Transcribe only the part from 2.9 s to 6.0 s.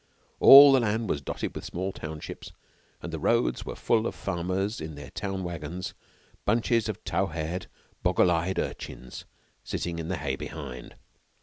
and the roads were full of farmers in their town wagons,